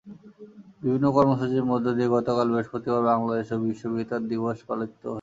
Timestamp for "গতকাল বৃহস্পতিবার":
2.15-3.03